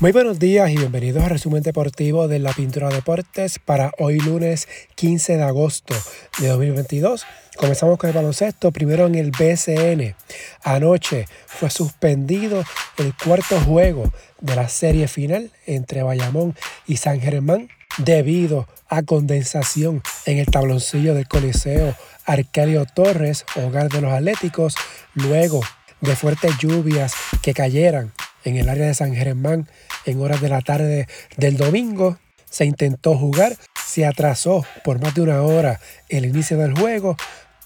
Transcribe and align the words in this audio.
Muy 0.00 0.12
buenos 0.12 0.38
días 0.38 0.70
y 0.70 0.78
bienvenidos 0.78 1.22
al 1.22 1.28
resumen 1.28 1.62
deportivo 1.62 2.26
de 2.26 2.38
la 2.38 2.54
Pintura 2.54 2.88
Deportes 2.88 3.58
para 3.58 3.92
hoy 3.98 4.18
lunes 4.18 4.66
15 4.94 5.36
de 5.36 5.42
agosto 5.42 5.94
de 6.38 6.48
2022. 6.48 7.26
Comenzamos 7.58 7.98
con 7.98 8.08
el 8.08 8.16
baloncesto, 8.16 8.72
primero 8.72 9.06
en 9.06 9.16
el 9.16 9.30
BCN. 9.30 10.16
Anoche 10.64 11.26
fue 11.44 11.68
suspendido 11.68 12.64
el 12.96 13.12
cuarto 13.14 13.60
juego 13.60 14.10
de 14.40 14.56
la 14.56 14.70
serie 14.70 15.06
final 15.06 15.50
entre 15.66 16.02
Bayamón 16.02 16.56
y 16.86 16.96
San 16.96 17.20
Germán 17.20 17.68
debido 17.98 18.68
a 18.88 19.02
condensación 19.02 20.02
en 20.24 20.38
el 20.38 20.46
tabloncillo 20.46 21.12
del 21.12 21.28
Coliseo 21.28 21.94
Arcadio 22.24 22.86
Torres, 22.86 23.44
hogar 23.54 23.90
de 23.90 24.00
los 24.00 24.12
Atléticos, 24.14 24.76
luego 25.12 25.60
de 26.00 26.16
fuertes 26.16 26.56
lluvias 26.56 27.12
que 27.42 27.52
cayeran 27.52 28.14
en 28.44 28.56
el 28.56 28.68
área 28.68 28.86
de 28.86 28.94
San 28.94 29.14
Germán 29.14 29.68
en 30.06 30.20
horas 30.20 30.40
de 30.40 30.48
la 30.48 30.60
tarde 30.60 31.06
del 31.36 31.56
domingo. 31.56 32.18
Se 32.48 32.64
intentó 32.64 33.16
jugar, 33.16 33.56
se 33.86 34.06
atrasó 34.06 34.64
por 34.82 35.00
más 35.00 35.14
de 35.14 35.22
una 35.22 35.42
hora 35.42 35.80
el 36.08 36.24
inicio 36.24 36.58
del 36.58 36.76
juego, 36.76 37.16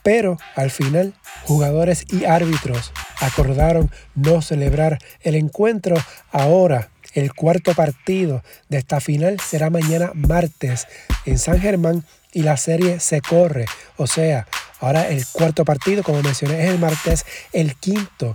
pero 0.03 0.37
al 0.55 0.71
final 0.71 1.15
jugadores 1.45 2.05
y 2.13 2.27
árbitros 2.27 2.93
acordaron 3.21 3.91
no 4.15 4.43
celebrar 4.43 4.99
el 5.23 5.35
encuentro. 5.35 5.97
Ahora 6.31 6.91
el 7.15 7.33
cuarto 7.33 7.75
partido 7.75 8.43
de 8.69 8.79
esta 8.79 9.01
final 9.01 9.41
será 9.41 9.71
mañana 9.71 10.11
martes 10.15 10.87
en 11.25 11.39
San 11.39 11.61
Germán 11.61 12.05
y 12.33 12.43
la 12.43 12.57
serie 12.57 13.01
se 13.01 13.21
corre. 13.21 13.65
O 13.97 14.07
sea, 14.07 14.47
ahora 14.81 15.09
el 15.09 15.25
cuarto 15.27 15.65
partido, 15.65 16.03
como 16.03 16.23
mencioné, 16.23 16.65
es 16.65 16.71
el 16.71 16.79
martes, 16.79 17.25
el 17.53 17.77
quinto 17.77 18.35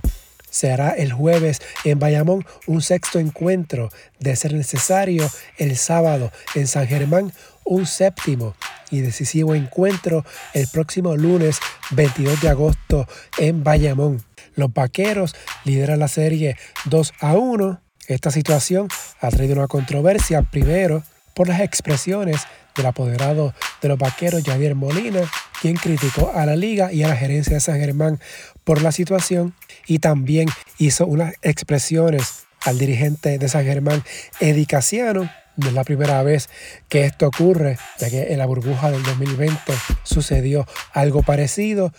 será 0.50 0.90
el 0.90 1.12
jueves 1.12 1.60
en 1.84 1.98
Bayamón 1.98 2.44
un 2.66 2.82
sexto 2.82 3.18
encuentro, 3.18 3.90
de 4.18 4.36
ser 4.36 4.52
necesario 4.52 5.28
el 5.58 5.76
sábado 5.76 6.30
en 6.54 6.66
San 6.66 6.86
Germán 6.86 7.32
un 7.64 7.86
séptimo 7.86 8.54
y 8.90 9.00
decisivo 9.00 9.54
encuentro 9.54 10.24
el 10.54 10.66
próximo 10.68 11.16
lunes 11.16 11.60
22 11.92 12.40
de 12.40 12.48
agosto 12.48 13.06
en 13.38 13.62
Bayamón. 13.62 14.22
Los 14.54 14.72
vaqueros 14.72 15.34
lideran 15.64 16.00
la 16.00 16.08
serie 16.08 16.56
2 16.86 17.12
a 17.20 17.34
1. 17.34 17.80
Esta 18.08 18.30
situación 18.30 18.88
ha 19.20 19.30
traído 19.30 19.54
una 19.54 19.68
controversia 19.68 20.42
primero 20.42 21.04
por 21.34 21.48
las 21.48 21.60
expresiones 21.60 22.42
del 22.76 22.86
apoderado 22.86 23.54
de 23.80 23.88
los 23.88 23.98
vaqueros 23.98 24.42
Javier 24.44 24.74
Molina, 24.74 25.20
quien 25.60 25.76
criticó 25.76 26.32
a 26.34 26.46
la 26.46 26.56
liga 26.56 26.92
y 26.92 27.02
a 27.02 27.08
la 27.08 27.16
gerencia 27.16 27.54
de 27.54 27.60
San 27.60 27.78
Germán 27.78 28.20
por 28.64 28.82
la 28.82 28.92
situación 28.92 29.54
y 29.86 29.98
también 29.98 30.48
hizo 30.78 31.06
unas 31.06 31.34
expresiones 31.42 32.46
al 32.62 32.78
dirigente 32.78 33.38
de 33.38 33.48
San 33.48 33.64
Germán, 33.64 34.02
Eddie 34.40 34.66
Casiano. 34.66 35.30
No 35.56 35.68
es 35.68 35.74
la 35.74 35.84
primera 35.84 36.22
vez 36.22 36.48
que 36.88 37.04
esto 37.04 37.26
ocurre, 37.26 37.78
ya 37.98 38.08
que 38.08 38.32
en 38.32 38.38
la 38.38 38.46
burbuja 38.46 38.90
del 38.90 39.02
2020 39.02 39.74
sucedió 40.04 40.66
algo 40.92 41.22
parecido, 41.22 41.92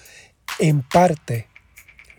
en 0.60 0.82
parte 0.82 1.48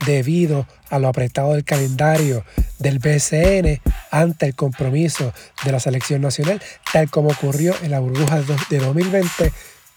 debido 0.07 0.67
a 0.91 0.99
lo 0.99 1.09
apretado 1.09 1.53
del 1.53 1.65
calendario 1.65 2.45
del 2.79 2.99
BCN 2.99 3.81
ante 4.11 4.47
el 4.47 4.55
compromiso 4.55 5.33
de 5.65 5.73
la 5.73 5.81
selección 5.81 6.23
nacional, 6.23 6.61
tal 6.93 7.11
como 7.11 7.31
ocurrió 7.31 7.75
en 7.83 7.93
la 7.93 8.01
burbuja 8.01 8.41
de 8.69 8.79
2020. 8.79 9.53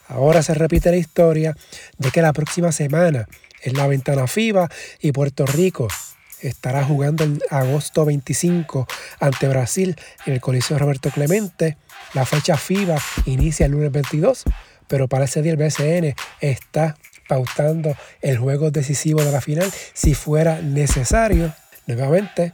Ahora 0.07 0.43
se 0.43 0.53
repite 0.53 0.91
la 0.91 0.97
historia 0.97 1.55
de 1.97 2.11
que 2.11 2.21
la 2.21 2.33
próxima 2.33 2.71
semana 2.71 3.27
es 3.61 3.73
la 3.73 3.87
ventana 3.87 4.27
FIBA 4.27 4.69
y 5.01 5.11
Puerto 5.11 5.45
Rico 5.45 5.87
estará 6.41 6.83
jugando 6.83 7.23
el 7.23 7.41
agosto 7.49 8.05
25 8.05 8.87
ante 9.19 9.47
Brasil 9.47 9.95
en 10.25 10.33
el 10.33 10.41
Coliseo 10.41 10.77
Roberto 10.77 11.09
Clemente. 11.09 11.77
La 12.13 12.25
fecha 12.25 12.57
FIBA 12.57 12.97
inicia 13.25 13.65
el 13.65 13.71
lunes 13.71 13.91
22, 13.91 14.43
pero 14.87 15.07
para 15.07 15.25
ese 15.25 15.41
día 15.41 15.53
el 15.53 15.57
BCN 15.57 16.15
está 16.39 16.97
pautando 17.27 17.95
el 18.21 18.37
juego 18.37 18.69
decisivo 18.69 19.23
de 19.23 19.31
la 19.31 19.41
final 19.41 19.71
si 19.93 20.13
fuera 20.13 20.61
necesario. 20.61 21.53
Nuevamente 21.87 22.53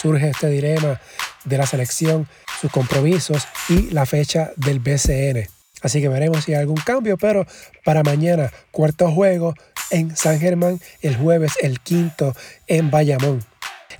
surge 0.00 0.28
este 0.30 0.48
dilema 0.48 1.00
de 1.44 1.58
la 1.58 1.66
selección, 1.66 2.28
sus 2.60 2.70
compromisos 2.70 3.46
y 3.68 3.90
la 3.90 4.04
fecha 4.06 4.52
del 4.56 4.80
BCN. 4.80 5.61
Así 5.82 6.00
que 6.00 6.08
veremos 6.08 6.44
si 6.44 6.54
hay 6.54 6.60
algún 6.60 6.76
cambio, 6.76 7.18
pero 7.18 7.46
para 7.84 8.02
mañana, 8.02 8.50
cuarto 8.70 9.10
juego 9.10 9.54
en 9.90 10.16
San 10.16 10.40
Germán, 10.40 10.80
el 11.02 11.16
jueves 11.16 11.52
el 11.60 11.80
quinto 11.80 12.34
en 12.66 12.90
Bayamón. 12.90 13.44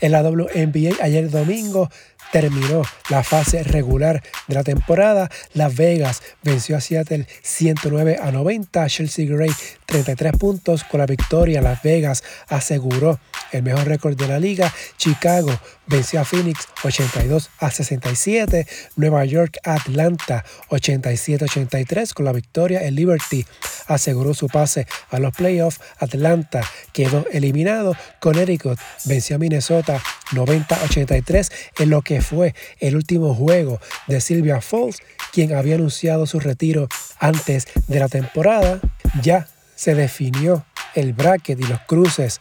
En 0.01 0.13
la 0.13 0.23
WNBA 0.23 0.97
ayer 1.01 1.31
domingo 1.31 1.89
terminó 2.33 2.83
la 3.11 3.23
fase 3.23 3.63
regular 3.63 4.23
de 4.49 4.55
la 4.55 4.65
temporada. 4.65 5.31
Las 5.53 5.77
Vegas 5.77 6.23
venció 6.43 6.77
a 6.77 6.81
Seattle 6.81 7.27
109 7.43 8.19
a 8.21 8.33
90. 8.33 8.87
Chelsea 8.89 9.27
Gray 9.27 9.53
33 9.87 10.33
puntos 10.39 10.83
con 10.83 10.99
la 10.99 11.07
victoria. 11.07 11.61
Las 11.61 11.83
Vegas 11.83 12.25
aseguró 12.49 13.21
el 13.53 13.63
mejor 13.63 13.87
récord 13.87 14.17
de 14.17 14.27
la 14.27 14.41
liga. 14.41 14.73
Chicago 14.97 15.51
venció 15.87 16.21
a 16.21 16.25
Phoenix 16.25 16.69
82 16.83 17.51
a 17.59 17.71
67. 17.71 18.67
Nueva 18.97 19.25
York 19.25 19.59
Atlanta 19.65 20.45
87 20.69 21.45
83 21.45 22.15
con 22.15 22.25
la 22.25 22.33
victoria. 22.33 22.81
El 22.81 22.97
Liberty 22.97 23.47
aseguró 23.87 24.35
su 24.35 24.49
pase 24.49 24.87
a 25.11 25.19
los 25.19 25.35
playoffs. 25.35 25.81
Atlanta 25.99 26.63
quedó 26.93 27.27
eliminado. 27.31 27.97
Connecticut 28.21 28.79
venció 29.05 29.37
a 29.37 29.39
Minnesota 29.39 30.03
90 30.33 30.83
83 30.85 31.51
en 31.79 31.91
lo 31.91 32.03
que 32.03 32.21
fue 32.23 32.55
el 32.81 32.97
último 32.97 33.35
juego 33.35 33.81
de 34.07 34.21
Sylvia 34.21 34.61
Falls, 34.61 34.99
quien 35.33 35.55
había 35.55 35.77
anunciado 35.77 36.27
su 36.27 36.41
retiro 36.41 36.89
antes 37.19 37.67
de 37.87 38.01
la 38.01 38.09
temporada. 38.09 38.81
Ya 39.23 39.47
se 39.75 39.95
definió 39.95 40.65
el 40.95 41.13
bracket 41.13 41.59
y 41.61 41.65
los 41.65 41.81
cruces 41.81 42.41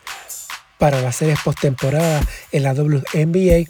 para 0.82 1.00
las 1.00 1.18
series 1.18 1.40
postemporada 1.42 2.22
en 2.52 2.64
la 2.64 2.74
WNBA. 2.74 3.70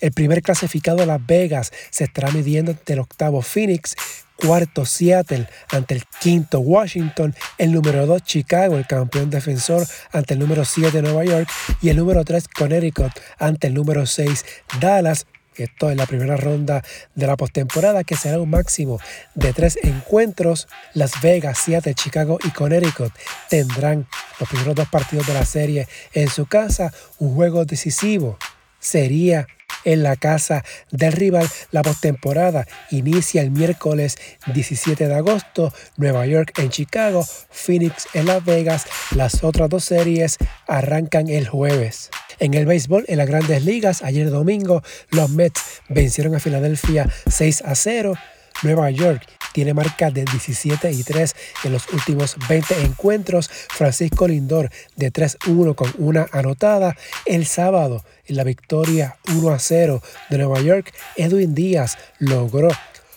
El 0.00 0.12
primer 0.12 0.42
clasificado 0.42 1.06
Las 1.06 1.24
Vegas 1.24 1.72
se 1.90 2.02
estará 2.02 2.32
midiendo 2.32 2.72
ante 2.72 2.94
el 2.94 2.98
octavo 2.98 3.42
Phoenix, 3.42 3.94
cuarto 4.34 4.84
Seattle 4.84 5.46
ante 5.70 5.94
el 5.94 6.02
quinto 6.20 6.58
Washington, 6.58 7.32
el 7.58 7.70
número 7.70 8.06
2 8.06 8.24
Chicago, 8.24 8.76
el 8.76 8.88
campeón 8.88 9.30
defensor 9.30 9.86
ante 10.10 10.34
el 10.34 10.40
número 10.40 10.64
7 10.64 11.00
Nueva 11.00 11.24
York 11.24 11.48
y 11.80 11.90
el 11.90 11.96
número 11.96 12.24
3 12.24 12.48
Connecticut 12.48 13.12
ante 13.38 13.68
el 13.68 13.74
número 13.74 14.04
6 14.04 14.44
Dallas. 14.80 15.26
Esto 15.58 15.90
es 15.90 15.96
la 15.96 16.06
primera 16.06 16.36
ronda 16.36 16.82
de 17.14 17.26
la 17.26 17.36
postemporada 17.36 18.04
que 18.04 18.16
será 18.16 18.40
un 18.40 18.50
máximo 18.50 19.00
de 19.34 19.52
tres 19.52 19.78
encuentros. 19.82 20.68
Las 20.94 21.20
Vegas, 21.20 21.58
Seattle, 21.58 21.94
Chicago 21.94 22.38
y 22.44 22.50
Connecticut 22.50 23.12
tendrán 23.48 24.06
los 24.38 24.48
primeros 24.48 24.74
dos 24.74 24.88
partidos 24.88 25.26
de 25.26 25.34
la 25.34 25.44
serie 25.44 25.88
en 26.12 26.28
su 26.28 26.46
casa. 26.46 26.92
Un 27.18 27.34
juego 27.34 27.64
decisivo 27.64 28.38
sería 28.78 29.46
en 29.84 30.02
la 30.02 30.16
casa 30.16 30.64
del 30.90 31.12
rival. 31.12 31.48
La 31.70 31.82
postemporada 31.82 32.66
inicia 32.90 33.42
el 33.42 33.50
miércoles 33.50 34.18
17 34.52 35.08
de 35.08 35.14
agosto, 35.14 35.72
Nueva 35.96 36.26
York 36.26 36.58
en 36.58 36.70
Chicago, 36.70 37.24
Phoenix 37.50 38.06
en 38.14 38.26
Las 38.26 38.44
Vegas. 38.44 38.86
Las 39.14 39.44
otras 39.44 39.68
dos 39.68 39.84
series 39.84 40.38
arrancan 40.66 41.28
el 41.28 41.48
jueves. 41.48 42.10
En 42.40 42.54
el 42.54 42.66
béisbol, 42.66 43.04
en 43.08 43.18
las 43.18 43.26
grandes 43.26 43.64
ligas, 43.64 44.02
ayer 44.02 44.30
domingo, 44.30 44.82
los 45.10 45.30
Mets 45.30 45.82
vencieron 45.88 46.34
a 46.34 46.40
Filadelfia 46.40 47.08
6 47.28 47.62
a 47.62 47.74
0. 47.74 48.14
Nueva 48.62 48.90
York 48.90 49.22
tiene 49.52 49.74
marca 49.74 50.10
de 50.10 50.24
17 50.24 50.92
y 50.92 51.02
3 51.02 51.34
en 51.64 51.72
los 51.72 51.88
últimos 51.92 52.36
20 52.48 52.82
encuentros. 52.82 53.50
Francisco 53.70 54.28
Lindor 54.28 54.70
de 54.96 55.12
3-1 55.12 55.74
con 55.74 55.92
una 55.98 56.26
anotada. 56.32 56.96
El 57.26 57.46
sábado, 57.46 58.04
en 58.26 58.36
la 58.36 58.44
victoria 58.44 59.16
1 59.34 59.50
a 59.50 59.58
0 59.58 60.02
de 60.30 60.38
Nueva 60.38 60.60
York, 60.60 60.92
Edwin 61.16 61.54
Díaz 61.54 61.98
logró 62.18 62.68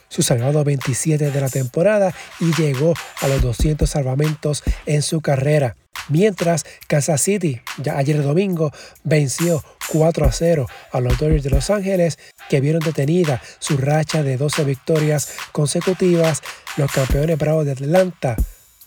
su 0.09 0.23
salvado 0.23 0.63
27 0.63 1.31
de 1.31 1.41
la 1.41 1.49
temporada 1.49 2.13
y 2.39 2.53
llegó 2.53 2.93
a 3.21 3.27
los 3.27 3.41
200 3.41 3.89
salvamentos 3.89 4.63
en 4.85 5.01
su 5.01 5.21
carrera. 5.21 5.75
Mientras 6.09 6.65
Kansas 6.87 7.21
City, 7.21 7.61
ya 7.77 7.97
ayer 7.97 8.21
domingo, 8.21 8.71
venció 9.03 9.63
4 9.91 10.25
a 10.25 10.31
0 10.31 10.67
a 10.91 10.99
los 10.99 11.17
Dodgers 11.17 11.43
de 11.43 11.49
Los 11.49 11.69
Ángeles, 11.69 12.17
que 12.51 12.59
vieron 12.59 12.81
detenida 12.81 13.41
su 13.59 13.77
racha 13.77 14.23
de 14.23 14.35
12 14.35 14.65
victorias 14.65 15.29
consecutivas. 15.53 16.41
Los 16.75 16.91
campeones 16.91 17.37
bravos 17.37 17.65
de 17.65 17.71
Atlanta 17.71 18.35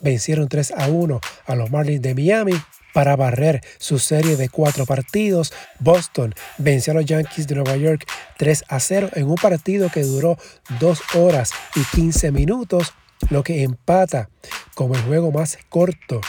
vencieron 0.03 0.49
3 0.51 0.75
a 0.77 0.89
1 0.89 1.19
a 1.47 1.55
los 1.55 1.71
Marlins 1.71 2.03
de 2.03 2.15
Miami 2.15 2.53
para 2.93 3.17
barrer 3.17 3.63
su 3.79 3.99
serie 3.99 4.37
de 4.37 4.51
cuatro 4.51 4.85
partidos. 4.85 5.55
Boston 5.81 6.35
venció 6.59 6.91
a 6.91 6.97
los 6.97 7.07
Yankees 7.07 7.47
de 7.47 7.55
Nueva 7.55 7.77
York 7.77 8.05
3 8.37 8.65
a 8.69 8.81
0 8.81 9.09
en 9.15 9.31
un 9.31 9.37
partido 9.37 9.89
que 9.89 10.03
duró 10.03 10.37
2 10.79 11.01
horas 11.15 11.51
y 11.75 11.85
15 11.97 12.33
minutos, 12.33 12.93
lo 13.31 13.43
que 13.43 13.63
empata 13.63 14.29
como 14.75 14.95
el 14.95 15.01
juego 15.01 15.33
más 15.33 15.57
corto 15.71 16.21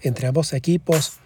entre 0.00 0.28
ambos 0.28 0.52
equipos 0.52 1.18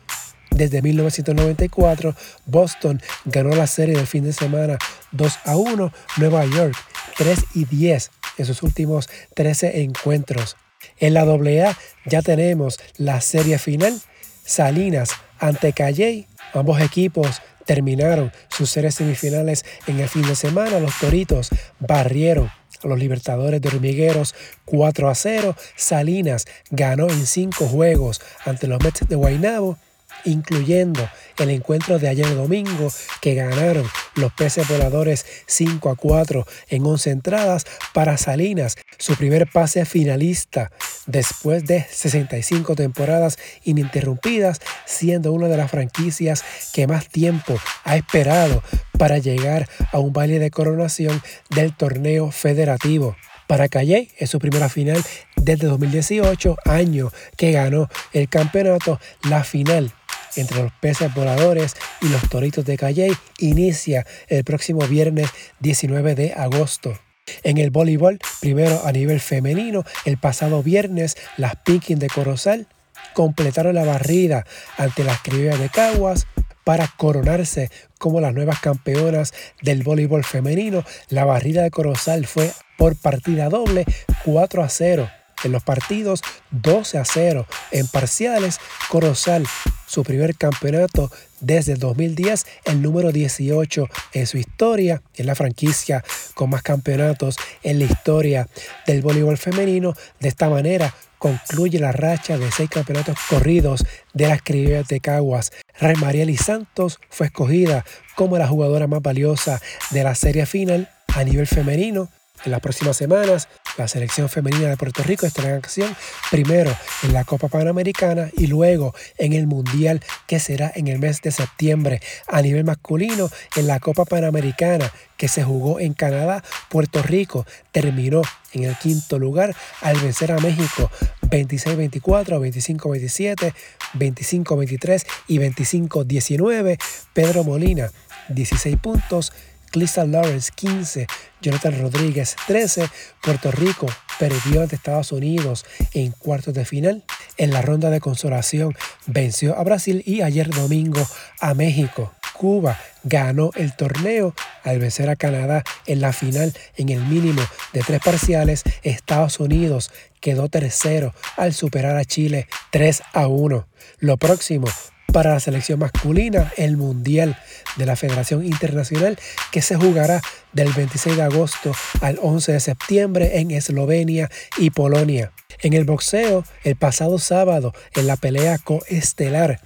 desde 0.56 0.82
1994. 0.82 2.14
Boston 2.46 3.00
ganó 3.24 3.54
la 3.54 3.66
serie 3.66 3.96
del 3.96 4.06
fin 4.06 4.24
de 4.24 4.32
semana 4.32 4.78
2 5.12 5.38
a 5.44 5.56
1. 5.56 5.92
Nueva 6.18 6.44
York 6.46 6.74
3 7.16 7.38
y 7.54 7.64
10 7.64 8.10
en 8.38 8.46
sus 8.46 8.62
últimos 8.62 9.08
13 9.34 9.82
encuentros. 9.82 10.56
En 10.98 11.14
la 11.14 11.22
AA 11.22 11.76
ya 12.04 12.22
tenemos 12.22 12.78
la 12.96 13.20
serie 13.20 13.58
final. 13.58 14.00
Salinas 14.44 15.10
ante 15.38 15.72
Calley. 15.72 16.26
Ambos 16.54 16.80
equipos 16.80 17.42
terminaron 17.64 18.32
sus 18.48 18.70
series 18.70 18.94
semifinales 18.94 19.64
en 19.86 20.00
el 20.00 20.08
fin 20.08 20.22
de 20.22 20.36
semana. 20.36 20.78
Los 20.78 20.98
Toritos 20.98 21.50
barrieron 21.80 22.50
a 22.82 22.88
los 22.88 22.98
Libertadores 22.98 23.60
de 23.60 23.68
Hormigueros 23.68 24.34
4 24.64 25.10
a 25.10 25.14
0. 25.14 25.56
Salinas 25.74 26.46
ganó 26.70 27.08
en 27.08 27.26
5 27.26 27.66
juegos 27.66 28.20
ante 28.44 28.68
los 28.68 28.82
Mets 28.82 29.08
de 29.08 29.16
Guaynabo 29.16 29.78
incluyendo 30.26 31.08
el 31.38 31.50
encuentro 31.50 31.99
de 31.99 32.08
ayer 32.08 32.34
domingo 32.34 32.93
que 33.20 33.34
ganaron 33.34 33.88
los 34.17 34.32
peces 34.32 34.69
voladores 34.69 35.25
5 35.46 35.88
a 35.88 35.96
4 35.96 36.46
en 36.69 36.84
11 36.84 37.11
entradas 37.11 37.64
para 37.94 38.19
Salinas, 38.19 38.76
su 38.99 39.17
primer 39.17 39.50
pase 39.50 39.84
finalista 39.87 40.70
después 41.06 41.64
de 41.64 41.87
65 41.88 42.75
temporadas 42.75 43.38
ininterrumpidas, 43.64 44.61
siendo 44.84 45.32
una 45.32 45.49
de 45.49 45.56
las 45.56 45.70
franquicias 45.70 46.44
que 46.73 46.87
más 46.87 47.08
tiempo 47.08 47.56
ha 47.84 47.96
esperado 47.96 48.62
para 48.99 49.19
llegar 49.19 49.69
a 49.93 49.99
un 49.99 50.12
baile 50.12 50.38
de 50.38 50.50
coronación 50.50 51.23
del 51.50 51.75
torneo 51.75 52.31
federativo. 52.31 53.17
Para 53.46 53.69
Calle 53.69 54.08
es 54.19 54.31
su 54.31 54.40
primera 54.40 54.69
final 54.69 55.00
desde 55.37 55.69
2018, 55.69 56.56
año 56.64 57.12
que 57.37 57.52
ganó 57.52 57.88
el 58.12 58.28
campeonato, 58.28 58.99
la 59.23 59.44
final 59.44 59.93
entre 60.37 60.62
los 60.62 60.73
peces 60.81 61.12
voladores 61.14 61.75
y 62.00 62.08
los 62.08 62.28
toritos 62.28 62.64
de 62.64 62.76
Calley 62.76 63.17
inicia 63.38 64.06
el 64.28 64.44
próximo 64.44 64.81
viernes 64.87 65.31
19 65.61 66.14
de 66.14 66.32
agosto. 66.34 66.99
En 67.43 67.58
el 67.58 67.70
voleibol, 67.70 68.19
primero 68.40 68.82
a 68.84 68.93
nivel 68.93 69.20
femenino, 69.20 69.84
el 70.05 70.19
pasado 70.19 70.62
viernes 70.62 71.17
las 71.37 71.56
Pinkins 71.56 72.00
de 72.00 72.08
Corozal 72.08 72.69
completaron 73.14 73.75
la 73.75 73.84
barrida 73.84 74.46
ante 74.78 75.05
las 75.05 75.20
criollas 75.20 75.58
de 75.58 75.69
Caguas 75.69 76.26
para 76.64 76.88
coronarse 76.88 77.70
como 77.99 78.20
las 78.20 78.34
nuevas 78.34 78.61
campeonas 78.61 79.32
del 79.62 79.82
voleibol 79.82 80.25
femenino. 80.25 80.84
La 81.08 81.25
barrida 81.25 81.62
de 81.62 81.70
Corozal 81.70 82.26
fue 82.26 82.52
por 82.76 82.96
partida 82.96 83.49
doble 83.49 83.84
4 84.25 84.62
a 84.62 84.69
0 84.69 85.08
en 85.44 85.52
los 85.52 85.62
partidos 85.62 86.22
12 86.50 86.98
a 86.98 87.04
0 87.04 87.46
en 87.72 87.86
parciales. 87.88 88.58
Corozal 88.88 89.46
su 89.86 90.02
primer 90.02 90.36
campeonato 90.36 91.10
desde 91.40 91.72
el 91.72 91.78
2010, 91.78 92.46
el 92.64 92.82
número 92.82 93.12
18 93.12 93.88
en 94.14 94.26
su 94.26 94.38
historia, 94.38 95.02
en 95.14 95.26
la 95.26 95.34
franquicia 95.34 96.04
con 96.34 96.50
más 96.50 96.62
campeonatos 96.62 97.36
en 97.62 97.78
la 97.78 97.84
historia 97.84 98.48
del 98.86 99.02
voleibol 99.02 99.38
femenino. 99.38 99.94
De 100.20 100.28
esta 100.28 100.48
manera 100.48 100.94
concluye 101.18 101.78
la 101.78 101.92
racha 101.92 102.36
de 102.36 102.50
seis 102.50 102.68
campeonatos 102.68 103.16
corridos 103.28 103.84
de 104.12 104.28
las 104.28 104.42
criollas 104.42 104.88
de 104.88 105.00
Caguas. 105.00 105.50
Ray 105.80 105.96
Marieli 105.96 106.36
Santos 106.36 106.98
fue 107.08 107.26
escogida 107.26 107.84
como 108.16 108.38
la 108.38 108.48
jugadora 108.48 108.86
más 108.86 109.02
valiosa 109.02 109.60
de 109.90 110.04
la 110.04 110.14
serie 110.14 110.46
final 110.46 110.90
a 111.08 111.24
nivel 111.24 111.46
femenino. 111.46 112.08
En 112.44 112.52
las 112.52 112.60
próximas 112.60 112.96
semanas 112.96 113.48
la 113.76 113.88
selección 113.88 114.28
femenina 114.28 114.68
de 114.68 114.76
Puerto 114.76 115.02
Rico 115.02 115.26
estará 115.26 115.50
en 115.50 115.56
acción 115.56 115.94
primero 116.30 116.74
en 117.02 117.12
la 117.12 117.24
Copa 117.24 117.48
Panamericana 117.48 118.30
y 118.36 118.46
luego 118.46 118.94
en 119.18 119.32
el 119.32 119.46
Mundial 119.46 120.00
que 120.26 120.38
será 120.38 120.72
en 120.74 120.88
el 120.88 120.98
mes 120.98 121.20
de 121.20 121.30
septiembre. 121.30 122.00
A 122.26 122.40
nivel 122.40 122.64
masculino, 122.64 123.28
en 123.56 123.66
la 123.66 123.80
Copa 123.80 124.04
Panamericana 124.04 124.90
que 125.16 125.28
se 125.28 125.44
jugó 125.44 125.78
en 125.80 125.94
Canadá, 125.94 126.42
Puerto 126.68 127.02
Rico 127.02 127.46
terminó 127.72 128.22
en 128.52 128.64
el 128.64 128.76
quinto 128.76 129.18
lugar 129.18 129.54
al 129.82 129.98
vencer 129.98 130.32
a 130.32 130.38
México 130.38 130.90
26-24, 131.22 132.00
25-27, 132.40 133.54
25-23 133.94 135.06
y 135.28 135.38
25-19. 135.38 136.78
Pedro 137.12 137.44
Molina 137.44 137.90
16 138.28 138.76
puntos, 138.78 139.32
Crystal 139.70 140.10
Lawrence 140.10 140.50
15, 140.54 141.06
Jonathan 141.40 141.80
Rodríguez 141.80 142.36
13. 142.46 142.88
Puerto 143.22 143.50
Rico 143.50 143.86
perdió 144.18 144.62
ante 144.62 144.76
Estados 144.76 145.12
Unidos 145.12 145.64
en 145.92 146.12
cuartos 146.12 146.54
de 146.54 146.64
final. 146.64 147.04
En 147.36 147.52
la 147.52 147.62
ronda 147.62 147.90
de 147.90 148.00
consolación 148.00 148.74
venció 149.06 149.56
a 149.58 149.62
Brasil 149.62 150.02
y 150.06 150.22
ayer 150.22 150.48
domingo 150.50 151.06
a 151.40 151.54
México. 151.54 152.12
Cuba 152.36 152.78
ganó 153.02 153.50
el 153.54 153.74
torneo 153.74 154.34
al 154.62 154.78
vencer 154.78 155.08
a 155.08 155.16
Canadá 155.16 155.64
en 155.86 156.00
la 156.00 156.12
final 156.12 156.52
en 156.76 156.90
el 156.90 157.00
mínimo 157.00 157.42
de 157.72 157.80
tres 157.80 158.00
parciales. 158.04 158.62
Estados 158.82 159.40
Unidos 159.40 159.90
quedó 160.20 160.48
tercero 160.48 161.14
al 161.36 161.54
superar 161.54 161.96
a 161.96 162.04
Chile 162.04 162.46
3 162.70 163.02
a 163.12 163.26
1. 163.26 163.66
Lo 164.00 164.16
próximo 164.18 164.66
para 165.12 165.32
la 165.34 165.40
selección 165.40 165.78
masculina 165.78 166.52
el 166.56 166.76
Mundial 166.76 167.38
de 167.76 167.86
la 167.86 167.96
Federación 167.96 168.44
Internacional 168.44 169.18
que 169.50 169.62
se 169.62 169.76
jugará 169.76 170.20
del 170.52 170.72
26 170.72 171.16
de 171.16 171.22
agosto 171.22 171.72
al 172.00 172.18
11 172.20 172.52
de 172.52 172.60
septiembre 172.60 173.38
en 173.38 173.50
Eslovenia 173.50 174.30
y 174.58 174.70
Polonia. 174.70 175.32
En 175.60 175.72
el 175.72 175.84
boxeo, 175.84 176.44
el 176.64 176.76
pasado 176.76 177.18
sábado, 177.18 177.72
en 177.94 178.06
la 178.06 178.16
pelea 178.16 178.58
coestelar 178.58 179.60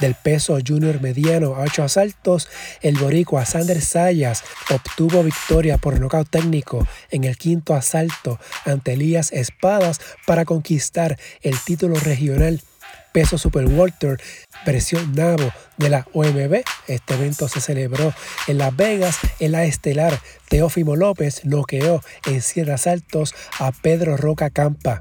del 0.00 0.14
peso 0.14 0.58
junior 0.66 1.00
mediano 1.00 1.54
a 1.54 1.62
8 1.62 1.84
asaltos, 1.84 2.48
el 2.80 2.96
boricua 2.96 3.44
Sander 3.44 3.80
Sayas 3.80 4.42
obtuvo 4.70 5.22
victoria 5.22 5.78
por 5.78 6.00
nocaut 6.00 6.28
técnico 6.28 6.86
en 7.10 7.24
el 7.24 7.36
quinto 7.36 7.74
asalto 7.74 8.38
ante 8.64 8.94
Elías 8.94 9.32
Espadas 9.32 10.00
para 10.26 10.44
conquistar 10.44 11.18
el 11.42 11.58
título 11.58 11.96
regional 11.96 12.60
peso 13.12 13.38
Super 13.38 13.66
Walter 13.66 14.20
versión 14.64 15.12
Navo 15.14 15.52
de 15.76 15.90
la 15.90 16.06
OMB. 16.12 16.62
Este 16.88 17.14
evento 17.14 17.48
se 17.48 17.60
celebró 17.60 18.12
en 18.48 18.58
Las 18.58 18.74
Vegas. 18.74 19.18
En 19.40 19.52
la 19.52 19.64
estelar, 19.64 20.18
Teófimo 20.48 20.96
López 20.96 21.44
noqueó 21.44 22.02
en 22.26 22.42
Sierra 22.42 22.74
asaltos 22.74 23.34
a 23.58 23.72
Pedro 23.72 24.16
Roca 24.16 24.50
Campa. 24.50 25.00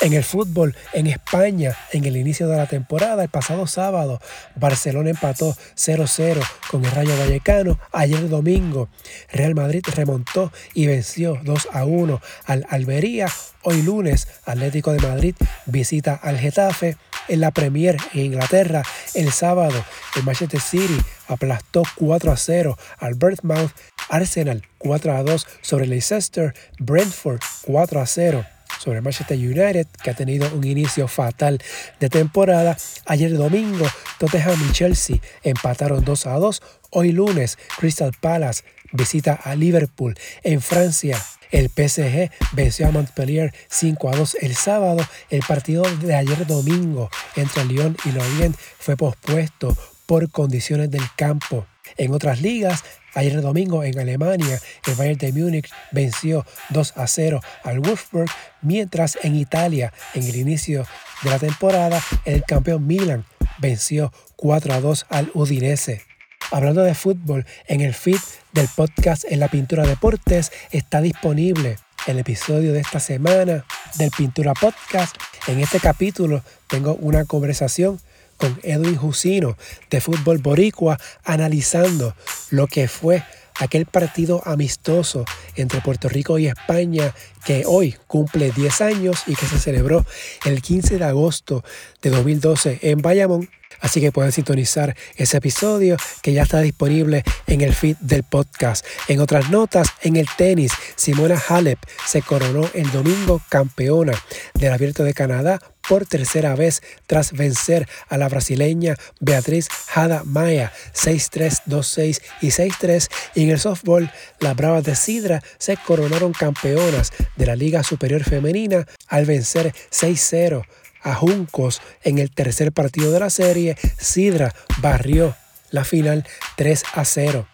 En 0.00 0.12
el 0.12 0.24
fútbol, 0.24 0.76
en 0.92 1.06
España, 1.06 1.76
en 1.92 2.04
el 2.04 2.16
inicio 2.16 2.48
de 2.48 2.56
la 2.56 2.66
temporada, 2.66 3.22
el 3.22 3.28
pasado 3.28 3.66
sábado, 3.66 4.20
Barcelona 4.56 5.10
empató 5.10 5.56
0-0 5.76 6.42
con 6.70 6.84
el 6.84 6.90
Rayo 6.90 7.16
Vallecano. 7.18 7.78
Ayer 7.92 8.28
domingo, 8.28 8.88
Real 9.32 9.54
Madrid 9.54 9.82
remontó 9.94 10.52
y 10.74 10.86
venció 10.86 11.36
2-1 11.42 12.20
al 12.44 12.66
Almería. 12.68 13.28
Hoy 13.62 13.82
lunes, 13.82 14.28
Atlético 14.44 14.92
de 14.92 15.00
Madrid 15.00 15.36
visita 15.66 16.14
al 16.14 16.38
Getafe. 16.38 16.96
En 17.28 17.40
la 17.40 17.50
Premier 17.50 17.96
en 18.12 18.26
Inglaterra, 18.26 18.82
el 19.14 19.32
sábado, 19.32 19.84
el 20.16 20.24
Manchester 20.24 20.60
City 20.60 20.98
aplastó 21.28 21.82
4-0 21.96 22.76
al 22.98 23.14
Bournemouth. 23.14 23.72
Arsenal 24.10 24.62
4-2 24.78 25.46
sobre 25.62 25.86
Leicester. 25.86 26.54
Brentford 26.78 27.40
4-0 27.66 28.46
sobre 28.78 29.00
Manchester 29.00 29.38
United, 29.38 29.86
que 30.02 30.10
ha 30.10 30.14
tenido 30.14 30.52
un 30.54 30.64
inicio 30.64 31.08
fatal 31.08 31.58
de 32.00 32.10
temporada. 32.10 32.76
Ayer 33.06 33.32
domingo, 33.32 33.86
Tottenham 34.18 34.58
y 34.68 34.72
Chelsea 34.72 35.20
empataron 35.42 36.04
2 36.04 36.26
a 36.26 36.34
2. 36.34 36.62
Hoy 36.90 37.12
lunes, 37.12 37.58
Crystal 37.78 38.12
Palace 38.20 38.62
visita 38.92 39.32
a 39.32 39.54
Liverpool 39.54 40.14
en 40.42 40.60
Francia. 40.60 41.18
El 41.54 41.68
PSG 41.68 42.32
venció 42.50 42.88
a 42.88 42.90
Montpellier 42.90 43.54
5 43.68 44.08
a 44.08 44.16
2 44.16 44.38
el 44.40 44.56
sábado. 44.56 45.06
El 45.30 45.40
partido 45.46 45.84
de 45.84 46.16
ayer 46.16 46.48
domingo 46.48 47.10
entre 47.36 47.64
Lyon 47.64 47.96
y 48.04 48.10
Lorient 48.10 48.56
fue 48.56 48.96
pospuesto 48.96 49.76
por 50.04 50.28
condiciones 50.32 50.90
del 50.90 51.04
campo. 51.14 51.64
En 51.96 52.12
otras 52.12 52.42
ligas, 52.42 52.82
ayer 53.14 53.40
domingo 53.40 53.84
en 53.84 53.96
Alemania, 53.96 54.58
el 54.84 54.94
Bayern 54.96 55.18
de 55.18 55.32
Múnich 55.32 55.70
venció 55.92 56.44
2 56.70 56.94
a 56.96 57.06
0 57.06 57.40
al 57.62 57.78
Wolfsburg, 57.78 58.28
mientras 58.60 59.16
en 59.22 59.36
Italia, 59.36 59.92
en 60.14 60.24
el 60.24 60.34
inicio 60.34 60.84
de 61.22 61.30
la 61.30 61.38
temporada, 61.38 62.02
el 62.24 62.42
campeón 62.42 62.84
Milan 62.84 63.26
venció 63.58 64.12
4 64.34 64.74
a 64.74 64.80
2 64.80 65.06
al 65.08 65.30
Udinese. 65.34 66.02
Hablando 66.50 66.82
de 66.82 66.94
fútbol, 66.94 67.46
en 67.66 67.80
el 67.80 67.94
feed 67.94 68.20
del 68.52 68.68
podcast 68.74 69.24
En 69.28 69.40
la 69.40 69.48
Pintura 69.48 69.86
Deportes 69.86 70.52
está 70.70 71.00
disponible 71.00 71.78
el 72.06 72.18
episodio 72.18 72.72
de 72.72 72.80
esta 72.80 73.00
semana 73.00 73.64
del 73.96 74.10
Pintura 74.10 74.52
Podcast. 74.54 75.16
En 75.48 75.58
este 75.60 75.80
capítulo 75.80 76.42
tengo 76.68 76.94
una 76.94 77.24
conversación 77.24 77.98
con 78.36 78.58
Edwin 78.62 78.96
Jusino 78.96 79.56
de 79.90 80.00
Fútbol 80.00 80.38
Boricua 80.38 80.98
analizando 81.24 82.14
lo 82.50 82.66
que 82.66 82.88
fue 82.88 83.22
aquel 83.58 83.86
partido 83.86 84.42
amistoso 84.44 85.24
entre 85.56 85.80
Puerto 85.80 86.08
Rico 86.08 86.38
y 86.38 86.46
España 86.46 87.14
que 87.44 87.64
hoy 87.66 87.96
cumple 88.06 88.50
10 88.50 88.80
años 88.80 89.22
y 89.26 89.34
que 89.34 89.46
se 89.46 89.58
celebró 89.58 90.04
el 90.44 90.60
15 90.60 90.98
de 90.98 91.04
agosto 91.04 91.64
de 92.02 92.10
2012 92.10 92.80
en 92.82 93.00
Bayamón. 93.00 93.48
Así 93.80 94.00
que 94.00 94.12
pueden 94.12 94.32
sintonizar 94.32 94.96
ese 95.16 95.36
episodio 95.36 95.96
que 96.22 96.32
ya 96.32 96.42
está 96.42 96.60
disponible 96.60 97.24
en 97.46 97.60
el 97.60 97.74
feed 97.74 97.96
del 98.00 98.22
podcast. 98.22 98.84
En 99.08 99.20
otras 99.20 99.50
notas, 99.50 99.88
en 100.02 100.16
el 100.16 100.26
tenis, 100.36 100.72
Simona 100.96 101.40
Halep 101.48 101.78
se 102.06 102.22
coronó 102.22 102.68
el 102.74 102.90
domingo 102.92 103.40
campeona 103.48 104.12
del 104.54 104.72
Abierto 104.72 105.04
de 105.04 105.14
Canadá 105.14 105.60
por 105.88 106.06
tercera 106.06 106.54
vez 106.54 106.82
tras 107.06 107.32
vencer 107.32 107.88
a 108.08 108.16
la 108.16 108.28
brasileña 108.28 108.96
Beatriz 109.20 109.68
Hada 109.94 110.22
Maya 110.24 110.72
6-3, 110.94 111.62
2-6 111.66 112.22
y 112.40 112.48
6-3 112.48 113.10
y 113.34 113.44
en 113.44 113.50
el 113.50 113.60
softball 113.60 114.10
las 114.40 114.56
Bravas 114.56 114.84
de 114.84 114.94
Sidra 114.94 115.42
se 115.58 115.76
coronaron 115.76 116.32
campeonas 116.32 117.12
de 117.36 117.46
la 117.46 117.56
Liga 117.56 117.82
Superior 117.82 118.24
Femenina 118.24 118.86
al 119.08 119.26
vencer 119.26 119.74
6-0 119.90 120.64
a 121.04 121.14
Juncos 121.14 121.80
en 122.02 122.18
el 122.18 122.30
tercer 122.30 122.72
partido 122.72 123.12
de 123.12 123.20
la 123.20 123.30
serie, 123.30 123.76
Sidra 123.98 124.52
barrió 124.78 125.36
la 125.70 125.84
final 125.84 126.26
3 126.56 126.82
a 126.94 127.04
0. 127.04 127.46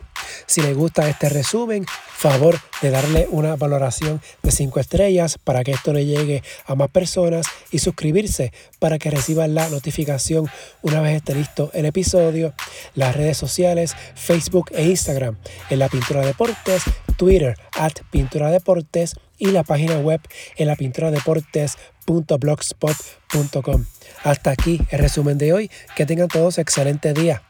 Si 0.47 0.61
les 0.61 0.77
gusta 0.77 1.09
este 1.09 1.29
resumen, 1.29 1.87
favor 1.87 2.59
de 2.83 2.91
darle 2.91 3.27
una 3.31 3.57
valoración 3.57 4.21
de 4.43 4.51
5 4.51 4.81
estrellas 4.81 5.39
para 5.39 5.65
que 5.65 5.73
esto 5.73 5.93
le 5.93 6.07
llegue 6.07 6.43
a 6.67 6.75
más 6.75 6.91
personas 6.91 7.47
y 7.71 7.79
suscribirse 7.79 8.53
para 8.79 8.99
que 8.99 9.11
reciban 9.11 9.55
la 9.55 9.69
notificación 9.69 10.51
una 10.83 11.01
vez 11.01 11.17
esté 11.17 11.35
listo 11.35 11.71
el 11.73 11.87
episodio. 11.87 12.53
Las 12.95 13.17
redes 13.17 13.37
sociales, 13.37 13.95
Facebook 14.15 14.71
e 14.75 14.85
Instagram 14.85 15.37
en 15.71 15.79
la 15.79 15.89
Pintura 15.89 16.25
Deportes, 16.25 16.83
Twitter 17.21 17.55
at 17.79 17.93
Pintura 18.11 18.51
Deportes 18.51 19.15
y 19.37 19.51
la 19.51 19.63
página 19.63 19.99
web 19.99 20.23
en 20.57 20.69
la. 23.61 23.87
Hasta 24.25 24.53
aquí 24.53 24.81
el 24.89 25.01
resumen 25.01 25.37
de 25.37 25.53
hoy. 25.53 25.71
Que 25.95 26.07
tengan 26.07 26.29
todos 26.29 26.57
excelente 26.57 27.13
día. 27.13 27.43